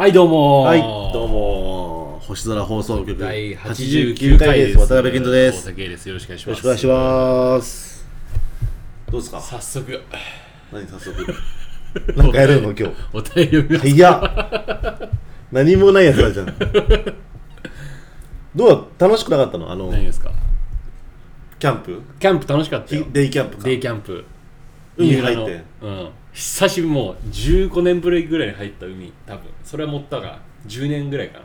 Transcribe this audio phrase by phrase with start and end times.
[0.00, 0.80] はいどうもーはい、
[1.12, 5.56] どうも、星空放送局第89 89回です渡辺健人です。
[5.56, 8.06] よ大竹ですよろしくお願いしますろしくお願いします。
[9.10, 9.40] どうですか？
[9.42, 10.00] 早速
[10.72, 11.34] 何早速？
[12.16, 12.94] なんかやるの今日。
[13.12, 14.10] お便り読みます早
[15.04, 15.10] っ。
[15.52, 16.46] 何もないやつだじゃん。
[18.56, 19.70] どうだ楽しくなかったの？
[19.70, 20.32] あの、何ですか？
[21.58, 22.00] キャンプ？
[22.18, 23.64] キャンプ楽しかったよデイキャンプか。
[23.64, 24.24] デイキャンプ
[24.96, 25.62] 海入って。
[25.82, 29.42] うん久しぶりもう15年ぶりぐらいに入った海多分。
[29.64, 31.44] それは持ったが10年ぐらいかな。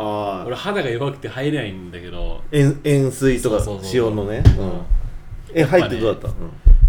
[0.00, 2.42] ああ俺、肌が弱くて入れないんだけど。
[2.52, 4.42] 塩塩水とかそうそうそう塩のね。
[4.58, 4.68] ううん。
[4.68, 4.82] ん。
[5.54, 6.36] え、入ってどうだった？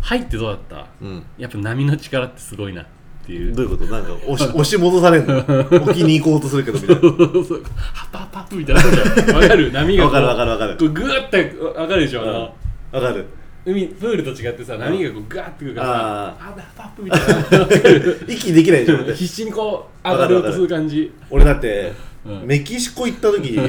[0.01, 0.87] 入ってどうだった？
[1.01, 1.07] うん。
[1.07, 1.23] うん。
[1.37, 2.85] やっぱ波の力ってすごいなっ
[3.25, 3.53] ていう。
[3.53, 3.91] どういうこと？
[3.91, 5.37] なんか押し 押し戻されんの？
[5.89, 7.01] 沖に行こうとするけどみたいな。
[7.45, 9.33] そうハッパハッパみたいな。
[9.39, 9.71] わかる？
[9.71, 10.27] 波がこうわかる。
[10.27, 12.53] わかるわかるこうグーってわかるでしょ、あの。
[12.91, 13.25] わかる。
[13.65, 17.67] 海プールと違ってさ波がこうガーってくるからさああーパップみたいな。
[18.33, 21.11] 息できないでしょ必死にこう上がろうとする感じ。
[21.29, 21.91] 俺だって、
[22.25, 22.45] うん。
[22.45, 23.59] メキシコ行った時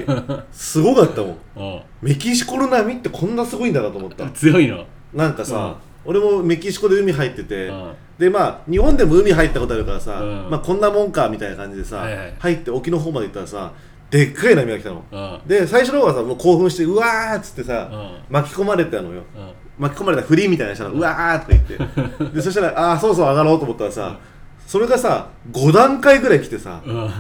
[0.53, 1.37] すごかったもん。
[1.57, 1.81] うん。
[2.03, 4.29] メキシコの波ってこんなすごいんだなと思った。
[4.31, 4.85] 強いの。
[5.13, 7.93] なんかさ、俺もメキシコで海入ってて、うん。
[8.19, 10.51] でまあ日本でも海入ったことあるからさ、うん。
[10.51, 12.35] まあこんなもんかみたいな感じでさ、はいはい。
[12.39, 13.73] 入って沖の方まで行ったらさ
[14.11, 15.05] でっかい波が来たの。
[15.11, 15.49] うん。
[15.49, 18.11] で最初の方はさもう興奮してうわーっつってさ、うん。
[18.29, 19.23] 巻き込まれてたのよ。
[19.37, 21.79] うん巻き込まれたフリーみたいなしたの、うわーとか言って。
[22.37, 24.19] でそしたらああそうそう上がろうと思ったらさ、
[24.67, 27.11] それがさ5段階ぐらい来てさ、うん。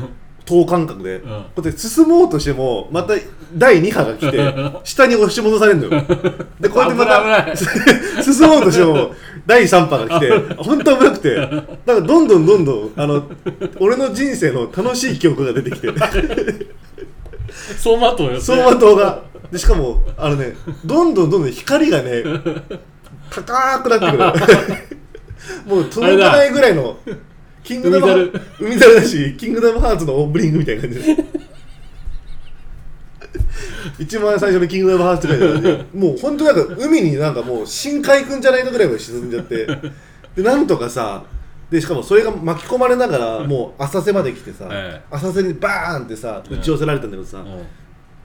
[0.44, 1.20] 等間隔で、ん。
[1.20, 3.14] こうやって進もうとしてもまた
[3.55, 6.03] 第2波が来て 下に押し戻されるのよ。
[6.61, 7.56] でこうやってま危ない
[8.16, 9.14] た進もうとしても
[9.47, 11.34] 第3波が来て本当危なくて。
[11.36, 13.22] だからどんどんどんどんあの
[13.78, 15.88] 俺の人生の楽しい記憶が出てきて。
[17.50, 22.23] 走馬灯よ走馬灯がでしかもあのねどんどんどんどん光がね
[23.31, 24.98] 高くなってくる。
[25.67, 26.98] もう届かないぐらいの
[27.65, 28.95] キングダム海猿。
[28.95, 31.01] だしキングダムハーツのオープニングみたいな感じ。
[31.01, 31.25] で
[33.98, 39.67] 一番最初のキングダムハーツとかでもう本当なんか海になんかもう深海くんじゃないのぐらいまで沈んじゃって。
[40.37, 41.25] でなんとかさ
[41.71, 45.15] でしかもそれが巻き込まれながらもう浅瀬まで来てさ、ええ。
[45.15, 47.67] 浅瀬にバーンってさ打ち寄せられたんだけどさ、うん。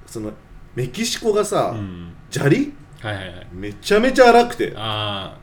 [0.07, 0.31] その
[0.75, 2.13] メキシコがさ、うん。
[2.29, 2.73] 砂利？
[3.01, 3.47] はいはいはい。
[3.53, 4.73] めちゃめちゃ荒くて。
[4.75, 5.37] あ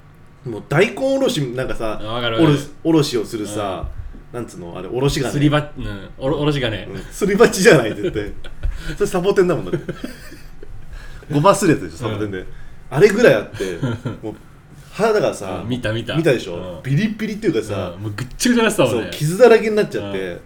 [0.44, 2.44] もう大根おろしなんかさわかるわかる。
[2.44, 3.88] おろしおろしをするさ、
[4.32, 4.76] なんつうの？
[4.76, 7.02] あれおろしあがすりばうんおろおろしがねうん。
[7.12, 8.32] すり鉢じゃない絶対。
[8.96, 9.94] それサボテンだもんだって。
[11.30, 12.44] ごまするやつでしょサボテンで、
[12.90, 13.78] あれぐらいあって
[14.22, 14.34] もう
[14.92, 16.16] 肌がさうん見た見た。
[16.16, 16.82] 見たでしょ、うん。
[16.82, 18.02] ビリビリっていうかさ、うん。
[18.02, 19.02] もうぐっちゃぐちゃになってたもんね。
[19.02, 20.40] そう傷だらけになっちゃって、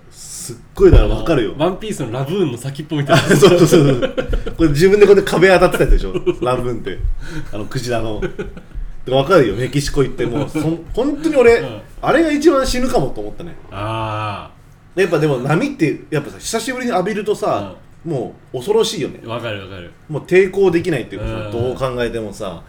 [0.47, 1.55] すっごいだから分かるよ。
[1.59, 3.23] ワンピースのラブーンの先っぽみたいな。
[3.37, 4.15] そうそうそう
[4.57, 6.13] これ自分でこうやって壁当たってたやつでしょ。
[6.41, 6.99] ラブーンって。
[7.53, 8.23] あのクジラの。
[9.05, 9.55] 分かるよ。
[9.55, 11.81] メキシコ行ってもうそん本当に俺、うん。
[12.03, 13.57] あれが一番死ぬかもと思ったね。
[13.71, 14.51] あ
[14.95, 17.75] やっぱでも波ってやっぱさ久しぶりに浴びるとさ、
[18.05, 19.21] もう恐ろしいよね。
[19.27, 19.91] あわかるわかる。
[20.09, 21.53] もう抵抗できないっていうかさ、うん。
[21.53, 22.63] どう考えてもさ。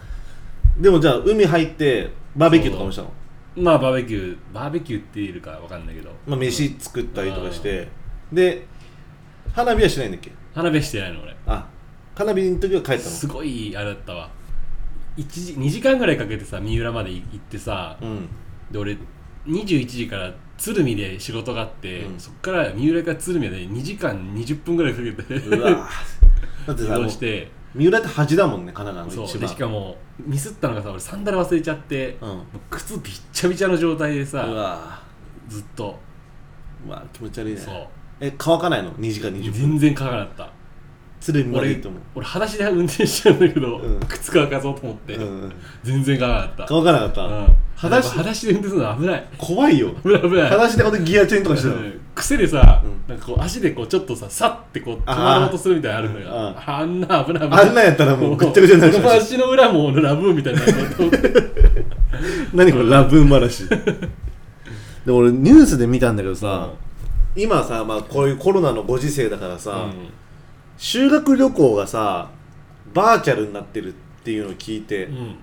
[0.78, 3.12] でもじゃあ海入ってバーベキューとかもしたの？
[3.58, 6.10] まあバーベキューバーベキューって言えるかわかんないけど。
[6.26, 7.88] まあ、飯作ったりとかして。
[8.32, 8.66] で
[9.52, 10.32] 花火はしないんだっけ？
[10.54, 11.36] 花火してないの俺。
[11.46, 11.66] あ
[12.14, 13.10] 花火の時は帰ったの？
[13.10, 14.30] すごいあれだったわ。
[15.16, 18.28] 1時2時間ぐらいかけてさ三浦まで行ってさうん。
[18.70, 18.96] で俺
[19.46, 22.20] 21時から鶴見で仕事があって、うん。
[22.20, 25.88] そっから三浦から鶴見まで2時間20分ぐらいかけてうわ。
[26.66, 29.26] だって移さもう動して三浦って端だもんね神奈そう。
[29.26, 29.42] 川の一番。
[29.42, 32.28] でしかもミスったのがさ俺サンダル忘れちゃって、うん。
[32.28, 32.40] もう
[32.70, 35.00] 靴びっちゃびちゃの状態でうさわ。
[35.48, 35.98] ずっと。
[36.86, 37.60] うわ気持ち悪いね。
[37.60, 37.86] そう。
[38.20, 39.52] え乾かないの？2時間20分。
[39.52, 40.50] 全然乾かなかった。
[41.20, 44.00] 鶴見まで俺行っても俺裸足で運転しちゃうんだけど、うん。
[44.08, 45.52] 靴乾かそうと思って、うんうん。
[45.82, 46.66] 全然乾かなかった。
[46.68, 47.56] 乾かなかった、うん。
[47.74, 49.28] 裸足裸足で運転するの危ない。
[49.36, 49.90] 怖いよ。
[50.02, 50.42] 危ない危ない。
[50.44, 51.82] 裸足でこうやってギアチェンとかしてたの？
[51.82, 52.00] うん。
[52.14, 56.28] 癖でさ、うんなんかこう足でこうちょっとささってこう止まろうとするみたいなのあるんだよ。
[56.28, 57.68] うんあんな危ない危ない。
[57.68, 60.66] あんなんやったらもうぐっちゃぐちゃになる俺の足の裏もラブーみたいにな
[62.52, 63.66] 何これラブーン話。
[63.66, 63.76] で
[65.10, 66.70] 俺ニュースで見たんだけどさ、
[67.34, 70.10] 今さ、まあ、こういうコロナのご時世だからさ、うん。
[70.76, 72.30] 修学旅行がさ
[72.92, 75.36] バーチャルになってるっていうのを聞いて、うん。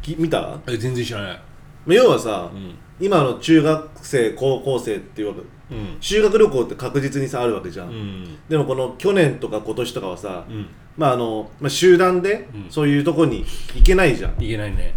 [0.00, 0.58] き見た？
[0.66, 1.40] え全然知らない。
[1.84, 2.74] まあ要はさ、うん。
[2.98, 5.96] 今の中学生高校生っていうわけうん。
[6.00, 8.38] 修学旅行って確実にさあるわけじゃん、うん。
[8.48, 10.66] でもこの去年とか今年とかはさ、うん。
[10.96, 12.70] まああのまあ、集団でうん。
[12.70, 13.44] そういうとこに
[13.74, 14.94] 行けないじゃん、いけないね。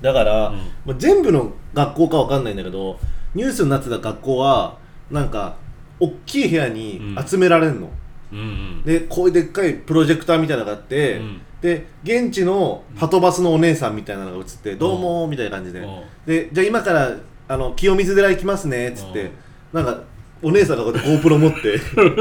[0.00, 0.56] だから、うん。
[0.86, 2.98] まあ、全部の学校かわかんないんだけど
[3.34, 4.78] ニュースになってた学校は
[5.10, 5.56] なんか
[6.00, 7.90] 大きい部屋に集められるの、
[8.32, 8.82] うんうん。
[8.84, 11.40] でこういうでっかいプロジェクターみたいなのがあって、うん。
[11.60, 16.02] で現地のはとバスのお姉さんみたいなのが映って「どうも」みたいな感じで、うん。
[16.24, 17.16] でじゃあ今から
[17.48, 19.30] あの清水寺行きますねっつって、うん
[19.72, 20.02] なんか
[20.42, 21.78] お姉さんがこうやって GoPro 持って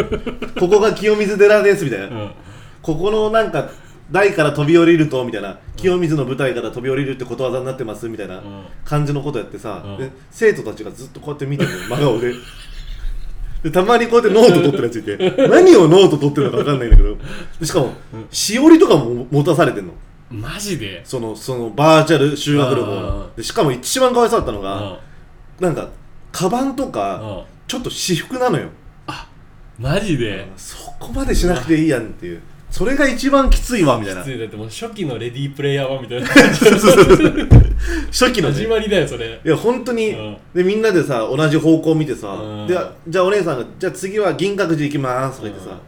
[0.60, 2.32] ここが清水寺ですみたいな、うん。
[2.82, 3.70] ここのなんか
[4.12, 5.58] 台から飛び降りるとみたいな。
[5.76, 8.64] 清水の舞台から飛び降りるってことわざになってますみたいなうん。
[8.84, 9.98] 感じのことやってさ、うん。
[9.98, 11.78] で生徒たちがずっとこうやって見てるの。
[11.90, 12.34] 真顔で。
[13.64, 15.18] でたまにこうやってノート取ってるやついて
[15.50, 17.18] 何をノート取ってるのか分かんないんだけど。
[17.60, 17.94] でしかも、
[18.32, 19.94] しおりとかも持たされてんの。
[20.32, 21.02] マジで？
[21.04, 24.64] そのそのバーチャル修学旅行でしかも一番かわいそうだったのうん。
[24.64, 25.00] が、
[25.60, 25.90] なんか
[26.38, 27.44] カバンとか、うん。
[27.68, 28.70] ちょっと私服なのよ。
[29.80, 30.48] マジで？
[30.56, 32.42] そこまでしなくていいやんっていう。
[32.70, 34.24] それが一番きついわみたいな。
[34.24, 34.38] つい。
[34.38, 36.28] だってもう初期のレディープレイヤー版みたいな。
[38.12, 38.54] 初期のね。
[38.54, 39.42] 始まりだよそれ。
[39.44, 40.38] いや本当に、うん。
[40.54, 42.68] でみんなでさ同じ方向を見てさ、うん。
[42.68, 45.80] でじゃあお姉さんが「じゃあ次は銀閣寺行きます」とか言ってさ、うん。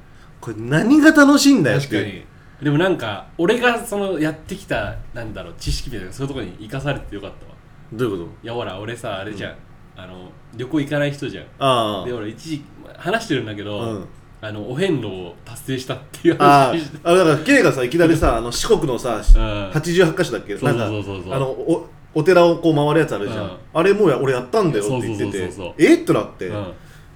[0.42, 2.26] これ何が楽しいんだよって確かに。
[2.64, 7.52] でもなんか俺がそのやってきたなんだろう知識みたいなそういうところに生かされててよかったわ。
[7.94, 9.56] どういうこいやほら俺さあれじゃん、
[10.04, 11.46] あの旅行行かない人じゃん。
[11.46, 12.04] とあ。
[12.06, 12.64] で俺一時
[12.98, 14.06] 話してるんだけど、うん。
[14.42, 19.22] あのお遍路を達成したっていうあ話ああだから K がさいきなりさ あの四国のさ、ん。
[19.22, 20.58] 88箇所だっけ？
[20.58, 23.52] そうそうなんかそうそうそうあのおお寺をこう回るやつあるじゃん、うん。
[23.74, 25.96] あれもうや俺やったんだよって言っててそうそうそうそうえ？
[25.96, 26.66] ってなって、うん。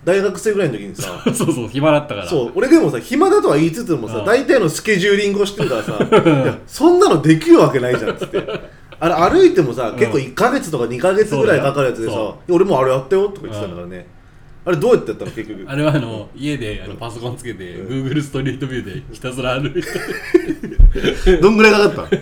[0.04, 2.28] 大学生ぐらいの時にさ そうそう暇だったから。
[2.28, 4.26] そう俺でもさ暇だとは言いつつもさ、うん。
[4.26, 8.46] 大体のスケジューリングをしてるからさ いやそんなのできるわけないじゃんっつって
[9.06, 9.96] あれ歩いてもさ、ん。
[9.98, 12.20] 結構1か月とか2か月ぐらいかかるやつでさそう。
[12.20, 14.08] だよいや俺もあれやったよとか言ってたんだからね、
[14.66, 15.66] あれどうやってやったの結局？
[15.70, 18.08] あれはあの家であのパソコンつけて、うん。
[18.08, 19.74] Google ストリートビューでひたすら歩い
[21.24, 21.38] て。
[21.38, 22.18] どんぐらいかかった？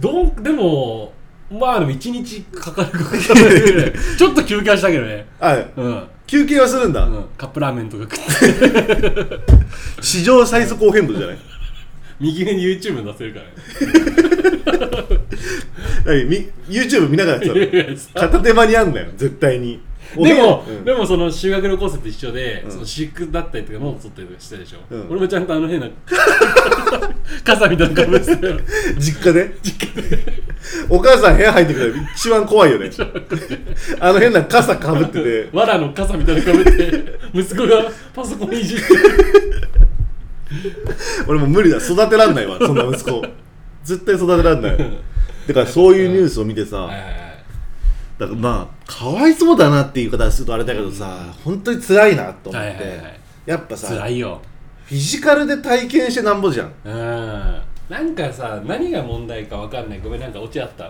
[0.00, 1.12] どんでも
[1.50, 5.26] まあでも1日かかるかかる ちょっと休憩はしたけどね。
[5.40, 9.38] あうん、休憩はするんだ、うん、カップラーメンとか食って。
[10.00, 11.38] 史上最速お遍路じゃない？
[12.20, 13.52] 右上に YouTube 出せるからね。
[14.70, 15.79] 何
[16.24, 19.80] み YouTube 見ながらやってたの片手間にあんだよ絶対に。
[20.16, 20.84] でも、うん。
[20.84, 22.70] でもその修学旅行生と一緒で、うん。
[22.70, 25.06] その私服だったりとかノート取ったりとかしたでしょ、うん。
[25.10, 25.88] 俺もちゃんとあの変な
[27.44, 28.46] 傘みたいなのかぶってた。
[28.48, 28.58] よ
[28.98, 29.54] 実家で。
[30.88, 32.90] お母さん部屋入ってくるの一番怖いよね。
[34.00, 35.48] あの変な傘かぶってて。
[35.52, 38.84] 藁の傘みたいなのかぶって息子がパソコンいじって。
[41.28, 41.76] 俺もう無理だ。
[41.76, 43.24] 育てらんないわそんな息子。
[43.84, 44.76] 絶対育てらんない
[45.52, 46.88] だからそういうニュースを見てさ
[48.18, 53.00] だからまあかわいそうだなっていう言い方するとあれだけどさ本当に辛いなと思って、
[53.46, 54.40] やっぱさ辛いよ。
[54.84, 56.72] フィジカルで体験してなんぼじゃん。
[56.84, 57.62] うん。
[57.88, 60.00] なんかさ何が問題かわかんない。
[60.00, 60.86] ごめんなんかオチあった？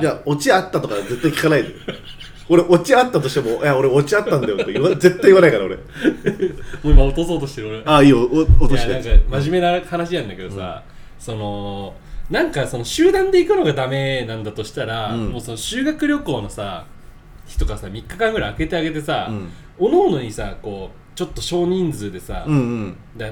[0.00, 1.70] いやオチあったとか絶対聞かないで。
[2.48, 5.76] 俺オチあったとしても「いや俺オチあったんだよ」って言わ 絶対言わないから俺。
[5.76, 7.82] もう今落とそうとしてる俺。
[7.84, 8.88] ああいいよお落として。
[8.88, 10.82] いやなんか真面目な話なんだけどさ、
[11.18, 11.94] その
[12.30, 15.28] なんかその集団で行くのがダメなんだとしたら、うん。
[15.30, 16.86] もうその修学旅行のさ
[17.46, 19.48] 日とかさ3日間ぐらい空けてあげてさ、うん。
[19.78, 22.96] おのおのにさこうちょっと少人数でさ、うんうん。
[23.16, 23.26] だ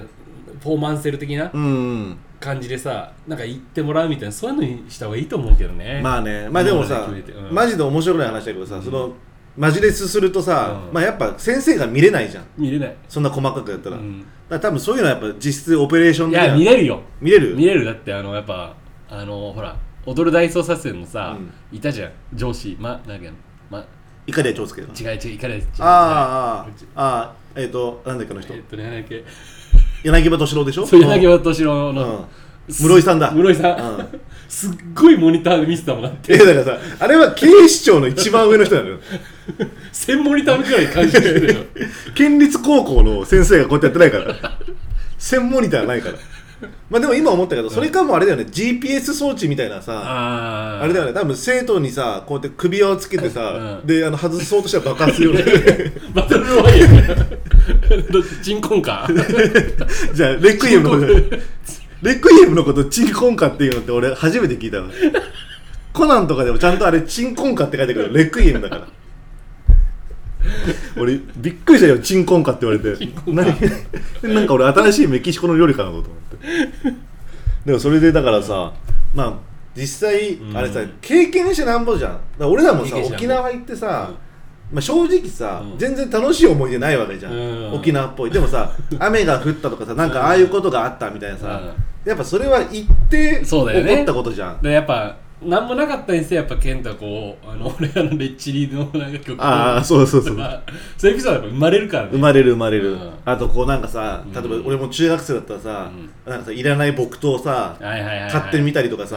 [0.60, 1.68] フォーマンセル的なうんう
[2.10, 2.16] ん。
[2.38, 6.00] 感じでさなんか行ってもらうみたいなそういうのにした方がいいと思うけどね。
[6.02, 6.48] まあね。
[6.50, 7.54] まあでもさうん。
[7.54, 9.12] マジで面白くない話だけどさその
[9.56, 10.92] マジレスするとさうん。
[10.92, 12.44] まあやっぱ先生が見れないじゃん。
[12.58, 13.96] 見れない、そんな細かくやったら。
[13.96, 17.00] だかうんら多分そういうのはやっぱ実質オペレーションいや見れるよ。
[17.22, 17.56] 見れる？
[17.56, 17.84] 見れる。
[17.86, 18.74] だってあのやっぱ
[19.14, 19.76] あのほら
[20.06, 21.36] 踊る大捜査線のさ、
[21.70, 22.10] いたじゃん。
[22.32, 23.30] 上司まなんだっけ
[23.70, 23.84] ま。
[24.26, 26.66] いかりや長介が違う違ういかれ違うあああ
[26.96, 28.54] あああえっとなんだっけあの人？
[28.54, 29.22] えっとねなんだっけ
[30.04, 30.86] 柳葉敏郎でしょ？
[30.86, 31.94] そう柳葉敏郎うん。
[31.96, 32.28] の、
[32.70, 33.30] 室井さんだ。
[33.32, 34.20] 室井さん、うん。
[34.48, 36.34] すっごいモニターで見せたもんなって。
[36.34, 38.98] えだからさあれは警視庁の一番上の人なのよ。
[39.92, 41.60] 1000モニターくらい感じてるよ
[42.14, 44.58] 県立高校の先生がこうやってやってないから。
[45.18, 46.14] 専モニターないから
[46.90, 48.44] まあでも今思ったけどそれかもあれだよね。
[48.44, 50.02] GPS 装置みたいなさ
[50.82, 51.12] あれだよね。
[51.12, 53.86] 多分生徒にさこうやって首輪をつけてさ、うん。
[53.86, 55.92] であの外そうとしたら爆発するよね。
[56.14, 56.88] バトルロワイヤ
[58.82, 59.08] か
[60.14, 61.06] じゃあレクイエムのこと。
[62.02, 64.88] レクイエムのことチンコンカっていうのって俺初めて聞いたわ。
[65.92, 68.88] コナンとかでもちゃんとあれチンコンカって書いてくるレクイエムだから
[70.96, 73.08] 俺びっくりしたよチンコンカって言われて。
[73.26, 73.46] 何？
[74.34, 76.94] なんか俺新しいメキシコの料理かなと思って。
[77.66, 78.72] でもそれでだからさ
[79.14, 79.34] まあ
[79.74, 80.56] 実際うん。
[80.56, 82.20] あれさ経験してなんぼじゃん。
[82.38, 84.16] ら俺らもさ沖縄行ってさ、うん。
[84.74, 85.78] まあ、正直さ、うん。
[85.78, 87.72] 全然楽しい思い出ないわけじゃん、うん。
[87.74, 88.30] 沖縄っぽい。
[88.30, 91.60] でもさ 雨が降ったとかさなんかああいうことがあったみたいなさ、
[92.04, 100.36] やっぱそれは行って起こったことじゃん、でやっぱ何もなかったにせよやっぱ健太はこうあの 俺らのレッチリのなんか曲ああそうそうそう。
[100.36, 100.62] まあ
[100.96, 102.08] そういうエピソードが生まれるからね。
[102.12, 103.10] 生まれる生まれる、うん。
[103.24, 105.90] あとこうなんかさ例えばうん俺も中学生だったらさ、
[106.26, 108.30] なんかさいらない木刀をさはいはいはいはい。
[108.30, 109.16] 買ってみたりとかさ、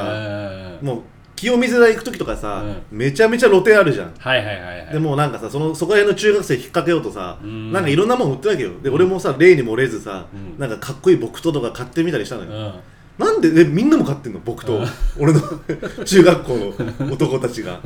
[0.81, 0.99] うんもう
[1.37, 4.13] 清水台行く時とかさ、めちゃめちゃ露店あるじゃん。
[4.17, 4.93] はいはいはいはい。
[4.93, 7.73] でもうなんかさそのそこら辺の中学生引っ掛けようとさ、うん。
[7.73, 8.69] なんかいろんなもん売ってるわけよ。
[8.81, 10.59] で俺もさ例に漏れずさ、うん。
[10.59, 12.71] なんかかっこいい木刀とか買ってみたりしたのよ、うん
[13.17, 14.39] なんででみんなも買ってんの？
[14.39, 14.87] 木刀、うん。
[15.19, 15.41] 俺の
[16.03, 16.53] 中学校
[17.03, 17.79] の男たちが。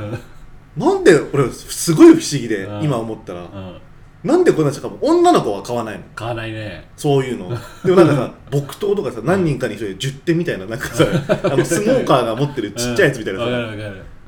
[0.77, 2.83] なんで俺すごい不思議で、うん。
[2.83, 3.81] 今思ったら、うん。
[4.23, 6.03] なんでこんなしかも女の子は買わないの？
[6.15, 6.89] 買わないね。
[6.97, 7.49] そういうの。
[7.85, 11.05] でもなんかさ木刀とかさ何人かに一人で10点みたいななんかさ
[11.43, 13.45] あのスモーカーが持ってるちっちゃいやつみたいなさ。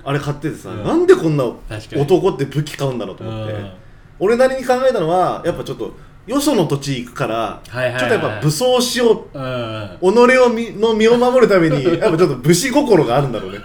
[0.03, 0.83] あれ買っててさ、うん。
[0.83, 3.71] なんでこんな男って武器買うんだろうと思って、うん。
[4.19, 5.93] 俺なりに考えたのはやっぱちょっと
[6.27, 13.57] よその土地行くから、ちょっとやっぱ武装しよううん己をみの身を守るために やっぱちょっと武士心があるんだろうね。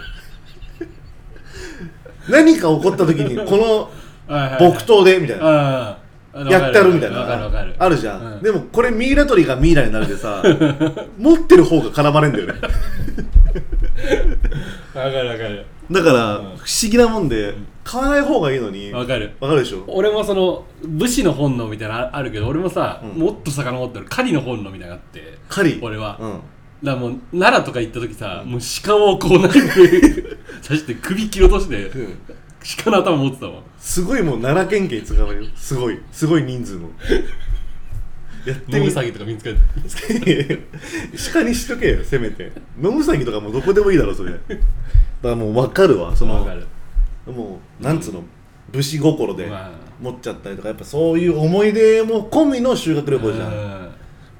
[2.29, 3.89] 何か起こった時にこの
[4.59, 5.89] 木刀でみたいな。
[5.91, 6.07] うん
[6.45, 7.49] やってやるみたいな。
[7.79, 8.43] あるじゃん、うん。
[8.43, 10.43] でもこれミイラ取りがミイラになるでさ
[11.17, 12.53] 持ってる方が絡まれんだよね。
[14.93, 16.43] わかるわかるだから、うん。
[16.43, 17.53] 不思議なもんで
[17.83, 19.33] 買わない方がいいのにわわかる。
[19.39, 19.85] かるでしょ？
[19.87, 23.11] 俺もその武士の本能みたいなのあるけど俺もさ、うん。
[23.19, 24.05] もっと遡ってる。
[24.09, 25.79] 狩りの本能みたいなのがあって狩り？
[25.81, 26.31] 俺は、うん。
[26.83, 29.99] だからもう奈良とか行った時さ、もう鹿をこうナイフで
[30.61, 32.17] 刺して首切り落としてうん。
[32.83, 33.63] 鹿の頭持ってたもん。
[33.79, 35.49] すごいもう奈良県警使われる。
[35.55, 36.01] すごい。
[36.11, 36.89] すごい人数の
[38.45, 38.79] やってみ。
[38.81, 39.53] ノウサギとか見つかっ
[40.23, 40.59] て
[41.33, 42.51] 鹿にしとけよせめて。
[42.77, 44.33] 野ウサギとかもうどこでもいいだろそれ。
[44.33, 44.37] だ
[45.23, 46.65] からもう分かるわそのわかる。
[47.25, 48.23] もうなんつうの
[48.71, 49.87] 武士心でまあ。
[49.99, 53.51] 持っちゃったりとかやっぱそういう思い出も込みの修学旅行じゃん。
[53.51, 53.55] う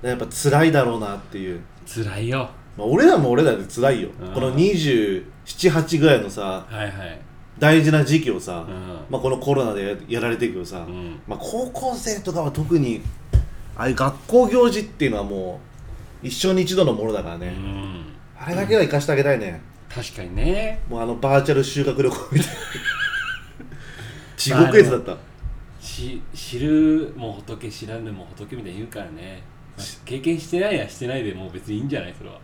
[0.06, 0.10] ん。
[0.10, 2.50] やっぱ辛いだろうなっていう、辛いよ。
[2.78, 4.10] まあ、俺らも俺らで辛いよ。
[4.22, 4.34] うん。
[4.34, 7.20] この278ぐらいのさはいはい。
[7.58, 8.98] 大事な時期をさ、うん。
[9.10, 11.20] まあ、このコロナでやられてるけどさ、うん。
[11.28, 13.02] まあ、高校生とかは特に
[13.76, 15.60] ああいう学校行事っていうのはも
[16.24, 18.06] う一生に一度のものだからうね、ん。
[18.40, 19.62] あれだけは生かしてあげたいね、
[19.98, 20.80] 確かにね。
[20.88, 22.54] もうあのバーチャル修学旅行みたいな。
[24.38, 25.18] 地獄絵図だった。
[25.80, 29.42] し知るも仏知らぬも仏みたいに言うからね、
[29.76, 32.40] まあ経験してないやしてないでもう別にいいんじゃないそれは。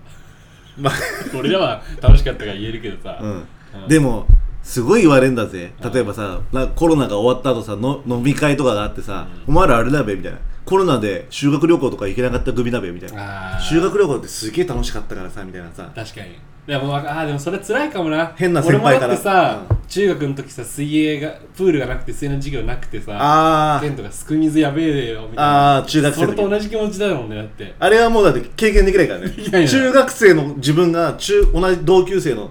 [0.78, 0.94] まあ。
[1.38, 3.48] 俺らは楽しかったから言えるけどさ、うん。
[3.84, 3.88] うん。
[3.88, 4.26] でも
[4.64, 5.74] すごい言われんだぜ。
[5.80, 5.92] うん。
[5.92, 10.40] 例えばさなコロナが終わった後さの飲み会とかがあってさ、うお前らあれだべみたいな。
[10.66, 13.58] コロナで修学旅行とか行けなかった組だべみたいな。
[13.58, 13.62] あー。
[13.62, 15.92] 修学旅行ってすげえ楽しかったからさみたいなさ。
[15.94, 18.32] 確かにでもあーでもそれ辛いかもな。
[18.38, 19.08] 変な先輩から。
[19.08, 23.82] 俺もだってさ、中学の時さ水泳がプールがなくて水泳の授業なくてさあー。
[23.82, 25.78] ケントがすく水やべえよみたいな。
[25.78, 27.76] あー中学生それと同じ気持ちだもんねだって。
[27.78, 29.68] あれはもうだって経験できないからね。
[29.68, 32.50] 中学生の自分が中同じ同級生の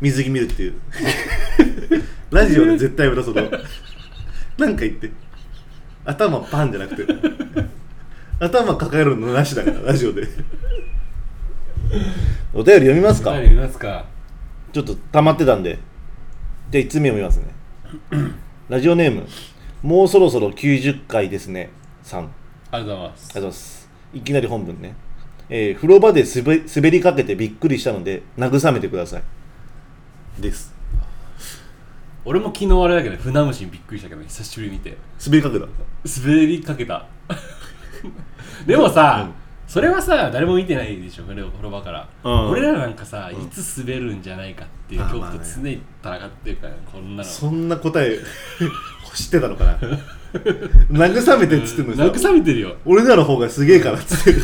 [0.00, 0.74] 水着見るっていう。
[2.30, 3.42] ラジオで絶対やめろその
[4.56, 5.10] なんか言って。
[6.04, 7.12] 頭パンじゃなくて。
[8.38, 10.26] 頭抱えるのなしだからラジオで
[12.54, 13.32] お便り読みますか？
[13.32, 14.04] ますか。
[14.72, 15.78] ちょっと溜まってたんで。
[16.70, 17.46] じゃあ1つ目読みますね。
[18.68, 19.26] ラジオネーム
[19.82, 21.70] もうそろそろ90回ですね。
[22.02, 22.30] さん。
[22.70, 23.24] ありがとうございます。
[23.24, 23.90] ありがとうございます。
[24.14, 24.94] いきなり本文ね。
[25.48, 29.22] えー風呂場で滑り滑りかけてびっくりしたので、慰めてください。
[30.40, 30.72] です。
[32.24, 34.96] 俺も昨日あれだけど船虫にびっくりしたけど久しぶりに見て。
[35.24, 35.66] 滑りかけた？
[36.22, 37.06] 滑りかけた。
[38.66, 39.39] でもさ、うん
[39.70, 42.50] それはさ誰も見てないでしょ風呂風呂場から、うん。
[42.50, 43.42] 俺らなんかさ、うん。
[43.44, 45.52] いつ滑るんじゃないかっていうあ恐怖とまあね。
[45.54, 47.24] 常に戦ってるから、こんなの。
[47.24, 48.18] そんな答え、
[49.14, 49.78] 知ってたのかな？
[50.90, 52.74] 慰めてっつってんのにさ、慰めてるよ。
[52.84, 54.40] 俺らの方がすげえからっつって。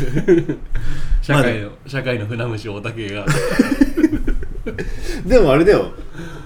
[1.21, 3.27] 社会の、社会の船虫大竹が。
[5.27, 5.91] でもあれだよ。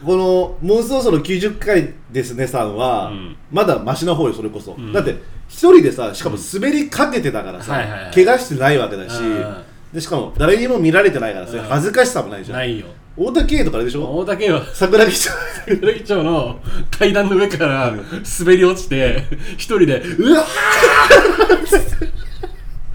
[0.05, 3.37] この、もうそろそろ90回ですねさんは、うん。
[3.51, 4.75] まだマシな方よ、それこそ。
[4.75, 4.93] ん。
[4.93, 5.17] だって、
[5.49, 8.15] 一人でさ、しかも滑りかけてたからさ、はいはいはい。
[8.15, 9.57] 怪我してないわけだし、うん。
[9.93, 11.63] でしかも誰にも見られてないからさ、うん。
[11.65, 12.59] 恥ずかしさもないじゃん。
[12.59, 12.87] ないよ。
[13.17, 14.05] 太田圭とかあれでしょ？
[14.19, 15.29] 大竹は桜木町。
[15.69, 16.61] 桜木町の
[16.97, 17.93] 階段の上から
[18.39, 20.45] 滑り落ちて一人でうわ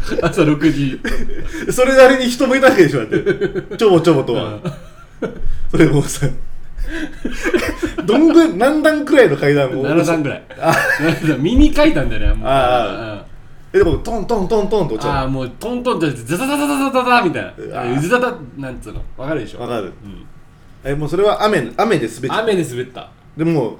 [0.10, 1.00] ー朝6時。
[1.72, 3.78] それなりに人もいたわけでしょだって。
[3.78, 4.60] ちょぼちょぼとは、
[5.72, 6.28] それもうさ
[8.06, 10.44] どんぐらい何段くらいの階段を？7段ぐらい。
[10.60, 10.74] あ
[11.40, 12.48] ミニ階段だよねもう。
[12.48, 13.26] ああ。
[13.74, 17.98] えでもトントントントンと落ちああもうトントンってザザザザザザザみたいな。
[17.98, 20.26] うずザザなんつうのわかるでしょわかる、うん、
[20.86, 23.78] えもうそれは雨雨で滑った雨で滑ったでも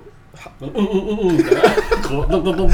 [0.62, 2.72] うんうんうんうんこうどんどんどんどんどん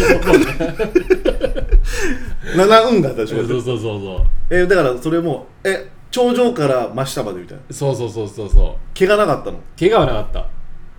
[2.55, 7.63] 7運があったでしょそうそうそうそうえだからそれもえ頂上から真下までみたいな。
[7.73, 8.97] そうそうそうそうそう。
[8.97, 9.59] 怪我なかったの？
[9.79, 10.47] 怪我はなかった。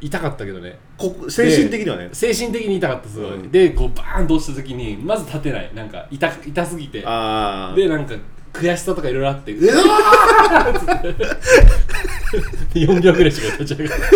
[0.01, 0.79] 痛かったけどね。
[0.97, 2.09] こ精神的にはね。
[2.09, 3.51] で精神的に痛かったすごい、うん。
[3.53, 5.71] でこうバーンと落ちた時にまず立てない。
[5.75, 7.01] なんか痛痛すぎて。
[7.01, 7.17] でな
[7.99, 8.15] んか
[8.53, 10.77] 悔しさとかいろいろあってうわー！
[10.77, 10.87] っつっ
[12.73, 14.11] て4秒ぐらいしか立ち上がらない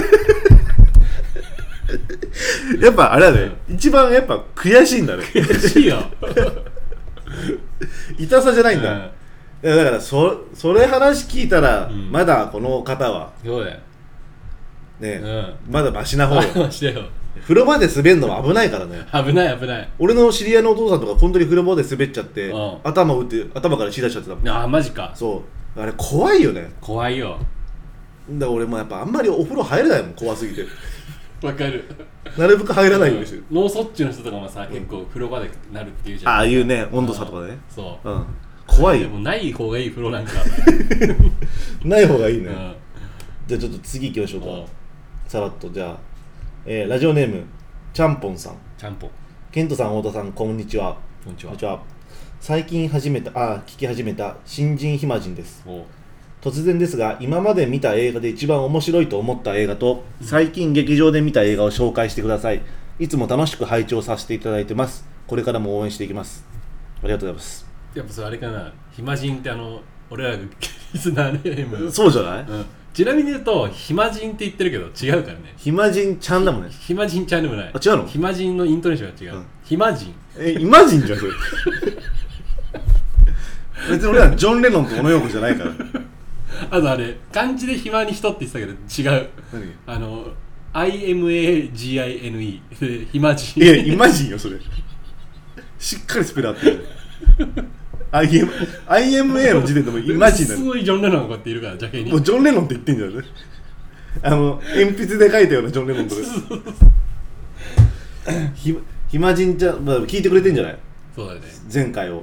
[2.82, 5.22] やっぱあれだね、一番やっぱ悔しいんだね。
[5.22, 6.02] 悔しいよ。
[8.18, 9.00] 痛さじゃないんだ、うん。
[9.00, 9.10] い
[9.68, 12.10] やだからそそれ話聞いたら、うん。
[12.10, 13.80] まだこの方はそうだよ
[15.00, 15.72] ね、うん。
[15.72, 17.04] まだマシな方よましたよ。
[17.42, 19.06] 風呂場で滑るのは危ないからね。
[19.12, 19.88] 危ない危ない。
[19.98, 22.78] 俺の知り合いのお父さんとか本当に風呂場で滑っちゃって、うん。
[22.84, 24.34] 頭打って頭から血出しちゃってた。
[24.36, 25.12] もんああマジか。
[25.14, 25.42] そ
[25.76, 25.80] う。
[25.80, 26.70] あれ怖いよね。
[26.80, 27.38] 怖いよ。
[28.30, 30.64] だから俺もやっぱあんまりお風呂入れないもん怖すぎて。
[31.42, 31.84] わかる。
[32.38, 36.32] なるべく入らないようにしてる、脳卒中の人とかもさ結構風呂場でなるっていうじゃん。
[36.32, 37.58] ああいうね温度差とかね。
[37.68, 38.08] そう。
[38.08, 38.26] うん
[38.76, 39.02] 怖い。
[39.02, 40.32] よない方がいい風呂なんか。
[41.84, 42.74] ない方がいいね、うん。
[43.46, 44.64] じゃあちょっと次行きましょうか、うん。
[45.26, 45.70] さらっと。
[45.70, 45.96] じゃあ、
[46.66, 47.44] えーラジオネーム
[47.92, 48.54] ちゃんぽんさん。
[48.76, 49.10] ちゃんぽん。
[49.50, 50.96] ケントさん太田さんこんにちは。
[51.24, 51.50] こんにちは。
[51.50, 51.82] こんにちは。
[52.40, 55.64] 最近始めたあ聞き始めた新人暇人です。
[56.42, 62.62] 突然ですが今まで見た映画で一番面白いと思った映画と最近劇場で見た映画を紹介してください。
[62.98, 65.08] いつも楽しく拝聴させていただいてます。
[65.26, 66.44] これからも応援していきます。
[67.02, 67.65] ありがとうございます
[67.98, 68.72] やっぱそれあれかな。
[68.92, 70.38] 暇人ってあの俺らが
[70.92, 72.44] リスナーネーム、そうじゃない？
[72.46, 75.54] うん、ちなみに言うと暇人って言ってるけど違うからね。
[75.56, 76.70] 暇人ちゃんだもんね。
[76.70, 77.72] 暇人ちゃんでもない。
[77.74, 78.06] あ違うの？
[78.06, 79.46] 暇人のイントネーションが違う、うん。
[79.64, 80.14] 暇人。
[80.38, 81.32] えイマジンじゃんそれ。
[83.90, 85.74] 別に俺らジョン・レノンと小野洋子じゃないから。
[86.70, 89.28] あとあれ漢字で暇に人って言ってたけど違う。
[89.52, 89.72] 何？
[89.86, 90.28] あの
[90.72, 93.60] IMAGINE で暇人。
[93.60, 94.58] いやイマジンよそれ。
[95.78, 96.86] しっかりスペル合ってる
[98.12, 98.48] IM
[98.86, 100.58] IMA の時点でもイマジンなの。
[100.60, 102.10] すごいジョン・レノンがこうやっているから邪気に。
[102.10, 103.16] もうジョン・レノンって言ってんじゃん。
[103.16, 103.22] ね
[104.22, 106.20] あの鉛筆で書いたようなジョン・レノンとか。
[108.54, 108.76] ひ
[109.08, 110.78] 暇人ちゃん、まあ、聞いてくれてんじゃない？
[111.14, 111.40] そうだね。
[111.72, 112.14] 前回を。
[112.14, 112.22] も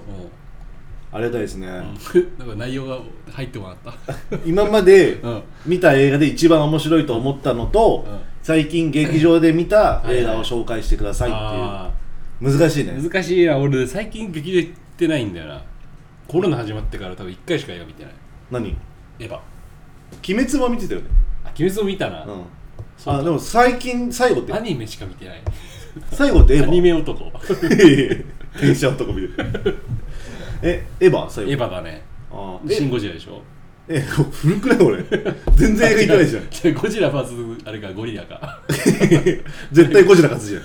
[1.12, 2.98] ありがたいですね、う、なんか内容が
[3.32, 4.38] 入ってこなかった。
[4.48, 5.42] 今までうん。
[5.66, 8.18] 見た映画で一番面白いと思ったのと、うん。
[8.42, 11.44] 最近劇場で見た映画を紹介してくださいっていう。
[11.44, 11.92] あ
[12.42, 12.94] 難しいね。
[12.94, 13.58] ー難しいな。
[13.60, 15.62] 俺最近劇場行ってないんだよな
[16.28, 18.14] コロナ始まってから多分1回しか映画見てない。
[18.52, 18.70] 何？
[19.20, 19.36] エヴァ。
[19.36, 19.42] あ
[20.28, 21.08] 鬼滅は見てたよね。
[21.60, 22.44] 鬼滅も見たな、うん。
[22.98, 23.20] そうか。
[23.20, 24.54] あでも最近最後って？
[24.54, 25.42] アニメしか見てない。
[26.12, 27.32] 最後ってエヴアニァメ男。
[28.62, 29.78] 電車男見てる。
[30.62, 31.30] えエヴァ？
[31.30, 31.52] 最後。
[31.52, 32.02] エヴァだね。
[32.32, 32.72] あー。
[32.74, 33.42] シン・えゴジラでしょ？
[33.90, 35.04] え古くない俺
[35.56, 36.74] 全然映画行ってないじゃん。
[36.82, 38.62] ゴジラ VS あれかゴリラか。
[38.70, 40.64] 絶対ゴジラ勝つじゃん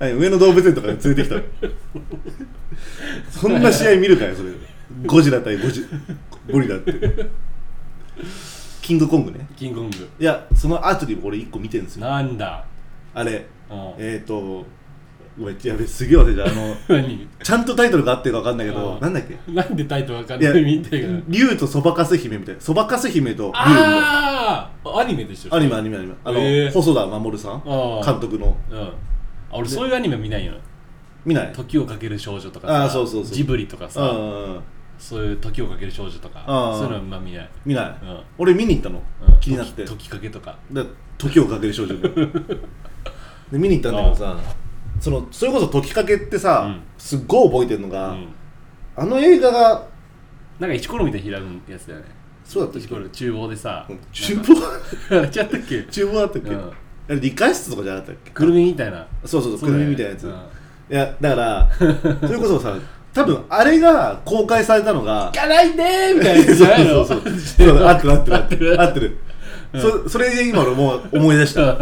[0.00, 1.40] はい上野動物園とかに連れてきた。
[3.30, 4.50] そんな試合見るかよそれ。
[5.06, 5.84] ゴジラ対ゴジ
[6.50, 7.28] ゴリラって。
[8.80, 9.46] キングコングね。
[9.56, 9.96] キングコング。
[10.18, 12.06] いやその後に俺1個見てるんですよ。
[12.06, 12.64] なんだ？
[13.14, 13.46] あれ。
[13.70, 13.76] うん。
[13.98, 14.64] えっ、ー、と
[15.38, 17.28] ごめんやべすげえ忘れちゃうあの 何？
[17.42, 19.00] ちゃんとタイトルがあってるか分かんないけどうん。
[19.00, 19.38] なんだっけ？
[19.52, 20.44] なんでタイトルわかんい？
[20.44, 22.60] やない見てる竜とそばかす姫みたいな。
[22.62, 23.80] そばかす姫と竜みたいな
[24.62, 25.54] ああアニメでしょ？
[25.54, 26.14] アニメアニメアニメ。
[26.24, 26.72] あの、へー。
[26.72, 27.52] 細田守さん？
[27.52, 28.56] あー監督の。
[28.70, 28.88] うん
[29.52, 30.54] あ俺そういうアニメ見ないよ。
[31.24, 31.52] 見ない？
[31.52, 33.34] 時をかける少女とかさあーそうそうそう。
[33.34, 34.60] ジブリとかさうん
[34.98, 37.50] そういう時をかける少女とかあーそういうのはま見ない。
[37.64, 38.20] 見ない、うん。
[38.38, 39.40] 俺見に行ったの、うん。
[39.40, 39.84] 気になって。
[39.84, 40.58] 時時かけとか。
[40.70, 40.84] で
[41.18, 42.08] 時をかける少女 で
[43.52, 44.38] で見に行ったんだけどさ
[45.00, 46.80] そのそれこそ時かけってさ、うん。
[46.98, 48.26] すっごい覚えてるのうが、ん。
[48.96, 49.86] あの映画が
[50.58, 52.06] なんか石ころみたいに開くやつだよね。
[52.44, 52.86] そうだったっけ？
[52.86, 53.98] 石ころ厨房でさうん。
[54.12, 54.54] 厨房？
[55.08, 55.82] かやっちゃったっけ？
[55.84, 56.70] 厨房だったっけ、うん
[57.16, 58.30] 理科室とかじゃなかったっけ？
[58.30, 59.06] くるみみたいな。
[59.24, 60.32] そうそうそうくるみみたいなやつ、うん。
[60.32, 60.34] い
[60.90, 62.74] やだから それこそさ
[63.12, 66.38] 多分あれが公開されたのが行かないでーみたいな。
[66.40, 67.04] やつじゃないの？
[67.04, 68.36] そうそうそうそう合ってる合ってる。
[68.38, 68.80] 合ってる。
[68.80, 69.18] 合ってる、
[69.72, 69.80] うん。
[69.80, 71.76] そそれで今俺もう思い出した。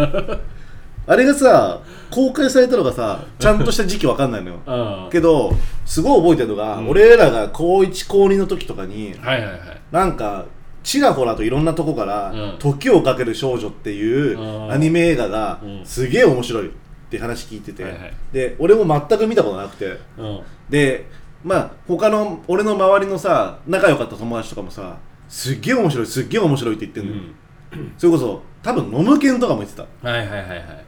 [1.10, 4.56] あれがさ公開されたのがさちゃんとした時期わかんないのよ。
[4.66, 5.10] うん。
[5.10, 5.54] けど
[5.86, 6.88] すごい覚えてるのが、うん。
[6.90, 9.60] 俺らが高1高2の時とかにはいはいはい。
[9.90, 10.44] なんか
[10.88, 14.72] ちらほらといろんなとこからうん「時をかける少女」っていううん。
[14.72, 15.85] アニメ映画がうん。
[15.85, 16.70] すげえ面白いっ
[17.11, 18.14] て話聞いてて、はいはい。
[18.33, 19.98] で俺も全く見たことなくて。
[20.16, 20.40] うん。
[20.70, 21.05] で
[21.44, 24.96] まあ他の俺の周りのさ仲良かった友達とかもさ
[25.29, 27.22] すっげえ面白いすっげえ面白いって言ってのよ、
[27.98, 29.83] それこそ多分ノムケンとかも言ってた。
[29.83, 30.85] はいはいはいはい。